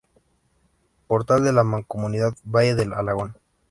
[1.05, 3.35] Portal de la Mancomunidad Valle del Alagón